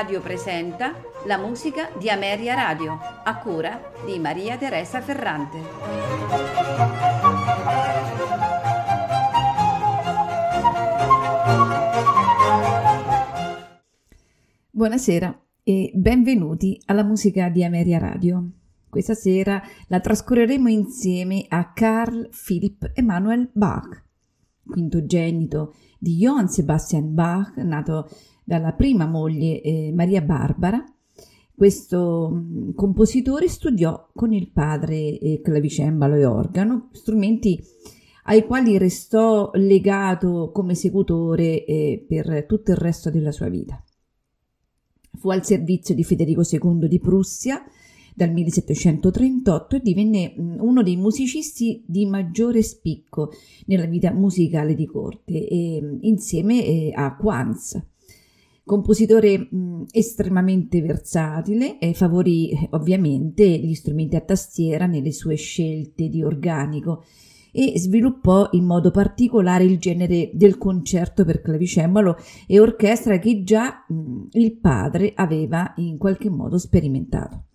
Radio 0.00 0.22
presenta 0.22 0.94
la 1.26 1.36
musica 1.36 1.90
di 1.98 2.08
Ameria 2.08 2.54
Radio, 2.54 2.98
a 3.22 3.36
cura 3.36 3.92
di 4.06 4.18
Maria 4.18 4.56
Teresa 4.56 5.02
Ferrante. 5.02 5.58
Buonasera 14.70 15.38
e 15.62 15.92
benvenuti 15.94 16.80
alla 16.86 17.04
musica 17.04 17.50
di 17.50 17.62
Ameria 17.62 17.98
Radio. 17.98 18.52
Questa 18.88 19.12
sera 19.12 19.62
la 19.88 20.00
trascorreremo 20.00 20.70
insieme 20.70 21.44
a 21.46 21.72
Carl 21.74 22.30
Philipp 22.30 22.84
Emanuel 22.94 23.50
Bach, 23.52 24.02
quintogenito 24.66 25.74
di 25.98 26.16
Johann 26.16 26.46
Sebastian 26.46 27.12
Bach, 27.12 27.54
nato 27.56 28.08
dalla 28.50 28.72
prima 28.72 29.06
moglie 29.06 29.60
eh, 29.62 29.92
Maria 29.94 30.22
Barbara. 30.22 30.84
Questo 31.54 32.30
mh, 32.30 32.74
compositore 32.74 33.46
studiò 33.46 34.08
con 34.12 34.32
il 34.32 34.50
padre 34.50 34.96
eh, 35.20 35.40
clavicembalo 35.40 36.16
e 36.16 36.24
organo, 36.24 36.88
strumenti 36.90 37.62
ai 38.24 38.44
quali 38.44 38.76
restò 38.76 39.52
legato 39.54 40.50
come 40.52 40.72
esecutore 40.72 41.64
eh, 41.64 42.04
per 42.08 42.44
tutto 42.48 42.72
il 42.72 42.76
resto 42.76 43.08
della 43.08 43.30
sua 43.30 43.48
vita. 43.48 43.80
Fu 45.16 45.30
al 45.30 45.44
servizio 45.44 45.94
di 45.94 46.02
Federico 46.02 46.42
II 46.42 46.88
di 46.88 46.98
Prussia 46.98 47.62
dal 48.16 48.32
1738 48.32 49.76
e 49.76 49.80
divenne 49.80 50.34
uno 50.58 50.82
dei 50.82 50.96
musicisti 50.96 51.84
di 51.86 52.04
maggiore 52.06 52.62
spicco 52.62 53.30
nella 53.66 53.86
vita 53.86 54.12
musicale 54.12 54.74
di 54.74 54.86
corte, 54.86 55.46
e, 55.46 55.98
insieme 56.00 56.64
eh, 56.64 56.92
a 56.92 57.14
Quanz. 57.14 57.80
Compositore 58.70 59.48
mh, 59.50 59.86
estremamente 59.90 60.80
versatile, 60.80 61.80
e 61.80 61.92
favorì 61.92 62.50
eh, 62.50 62.68
ovviamente 62.70 63.44
gli 63.44 63.74
strumenti 63.74 64.14
a 64.14 64.20
tastiera 64.20 64.86
nelle 64.86 65.10
sue 65.10 65.34
scelte 65.34 66.08
di 66.08 66.22
organico 66.22 67.02
e 67.50 67.72
sviluppò 67.80 68.48
in 68.52 68.62
modo 68.64 68.92
particolare 68.92 69.64
il 69.64 69.80
genere 69.80 70.30
del 70.34 70.56
concerto 70.56 71.24
per 71.24 71.42
clavicembalo 71.42 72.16
e 72.46 72.60
orchestra 72.60 73.18
che 73.18 73.42
già 73.42 73.84
mh, 73.88 74.28
il 74.34 74.56
padre 74.58 75.14
aveva 75.16 75.72
in 75.78 75.98
qualche 75.98 76.30
modo 76.30 76.56
sperimentato. 76.56 77.46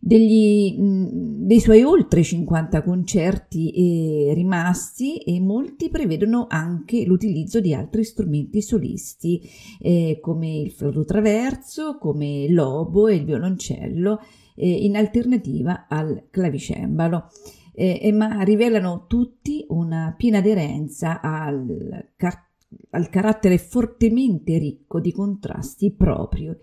Degli, 0.00 0.76
dei 0.78 1.58
suoi 1.58 1.82
oltre 1.82 2.22
50 2.22 2.82
concerti 2.82 3.70
eh, 3.72 4.32
rimasti 4.32 5.18
e 5.18 5.40
molti 5.40 5.90
prevedono 5.90 6.46
anche 6.48 7.04
l'utilizzo 7.04 7.60
di 7.60 7.74
altri 7.74 8.04
strumenti 8.04 8.62
solisti 8.62 9.42
eh, 9.80 10.20
come 10.22 10.56
il 10.60 10.70
flauto 10.70 11.04
traverso, 11.04 11.98
come 11.98 12.48
l'obo 12.48 13.08
e 13.08 13.16
il 13.16 13.24
violoncello 13.24 14.20
eh, 14.54 14.70
in 14.70 14.96
alternativa 14.96 15.86
al 15.88 16.26
clavicembalo. 16.30 17.30
Eh, 17.74 18.12
ma 18.12 18.40
rivelano 18.42 19.04
tutti 19.06 19.64
una 19.68 20.14
piena 20.16 20.38
aderenza 20.38 21.20
al, 21.20 22.12
car- 22.16 22.48
al 22.90 23.08
carattere 23.08 23.58
fortemente 23.58 24.58
ricco 24.58 25.00
di 25.00 25.12
contrasti 25.12 25.92
proprio, 25.92 26.58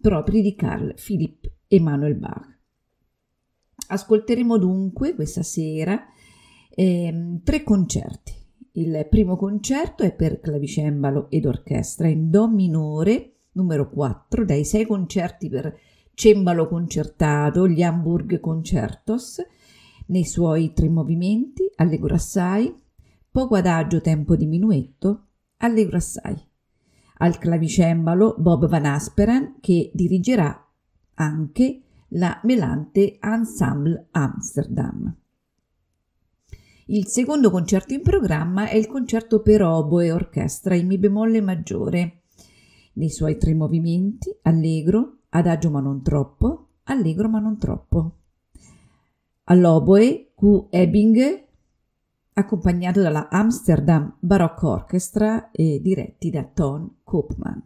propri 0.00 0.42
di 0.42 0.54
Carl 0.54 0.94
Philipp 0.94 1.44
Emanuel 1.66 2.14
Bach. 2.14 2.53
Ascolteremo 3.88 4.58
dunque 4.58 5.14
questa 5.14 5.42
sera 5.42 6.04
eh, 6.70 7.40
tre 7.42 7.62
concerti. 7.62 8.32
Il 8.72 9.06
primo 9.08 9.36
concerto 9.36 10.02
è 10.02 10.12
per 10.12 10.40
clavicembalo 10.40 11.30
ed 11.30 11.46
orchestra 11.46 12.08
in 12.08 12.30
Do 12.30 12.48
minore, 12.48 13.36
numero 13.52 13.88
4, 13.88 14.44
dai 14.44 14.64
sei 14.64 14.84
concerti 14.84 15.48
per 15.48 15.78
cembalo 16.14 16.68
concertato, 16.68 17.68
gli 17.68 17.82
Hamburg 17.82 18.40
Concertos, 18.40 19.40
nei 20.06 20.24
suoi 20.24 20.72
tre 20.72 20.88
movimenti, 20.88 21.70
allegro 21.76 22.14
assai, 22.14 22.74
poco 23.30 23.54
adagio 23.54 24.00
tempo 24.00 24.34
di 24.36 24.46
minuetto, 24.46 25.26
allegro 25.58 25.96
assai. 25.96 26.36
Al 27.18 27.38
clavicembalo 27.38 28.34
Bob 28.38 28.66
Van 28.66 28.86
Asperen 28.86 29.56
che 29.60 29.90
dirigerà 29.94 30.68
anche 31.14 31.83
la 32.14 32.40
Melante 32.44 33.18
Ensemble 33.20 34.08
Amsterdam. 34.12 35.16
Il 36.86 37.06
secondo 37.06 37.50
concerto 37.50 37.94
in 37.94 38.02
programma 38.02 38.68
è 38.68 38.76
il 38.76 38.86
concerto 38.86 39.40
per 39.40 39.62
oboe 39.62 40.06
e 40.06 40.12
orchestra 40.12 40.74
in 40.74 40.86
Mi 40.86 40.98
bemolle 40.98 41.40
maggiore. 41.40 42.22
Nei 42.94 43.10
suoi 43.10 43.36
tre 43.36 43.54
movimenti, 43.54 44.36
allegro, 44.42 45.22
adagio 45.30 45.70
ma 45.70 45.80
non 45.80 46.02
troppo, 46.02 46.68
allegro 46.84 47.28
ma 47.28 47.40
non 47.40 47.58
troppo. 47.58 48.18
All'oboe 49.44 50.34
Q. 50.36 50.66
Ebbing, 50.70 51.44
accompagnato 52.34 53.00
dalla 53.00 53.28
Amsterdam 53.28 54.16
Baroque 54.20 54.68
Orchestra 54.68 55.50
e 55.50 55.80
diretti 55.82 56.30
da 56.30 56.44
Ton 56.44 56.98
Koopman 57.02 57.62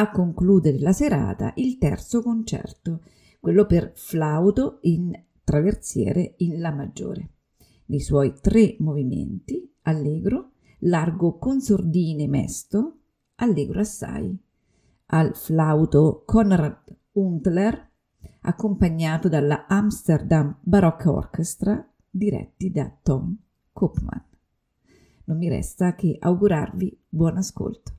a 0.00 0.10
concludere 0.10 0.78
la 0.78 0.92
serata 0.92 1.52
il 1.56 1.76
terzo 1.76 2.22
concerto, 2.22 3.02
quello 3.38 3.66
per 3.66 3.92
flauto 3.94 4.78
in 4.82 5.12
traversiere 5.44 6.34
in 6.38 6.58
La 6.58 6.72
maggiore. 6.72 7.30
Nei 7.86 8.00
suoi 8.00 8.34
tre 8.40 8.76
movimenti, 8.78 9.70
allegro, 9.82 10.52
largo 10.80 11.36
con 11.36 11.60
sordine 11.60 12.26
mesto, 12.28 12.98
allegro 13.36 13.80
assai. 13.80 14.34
Al 15.06 15.34
flauto 15.34 16.22
Konrad 16.24 16.96
Untler, 17.12 17.90
accompagnato 18.42 19.28
dalla 19.28 19.66
Amsterdam 19.66 20.56
Baroque 20.62 21.10
Orchestra, 21.10 21.86
diretti 22.08 22.70
da 22.70 22.90
Tom 23.02 23.36
Koopman. 23.72 24.24
Non 25.24 25.36
mi 25.36 25.48
resta 25.48 25.94
che 25.94 26.16
augurarvi 26.18 27.04
buon 27.08 27.36
ascolto. 27.36 27.98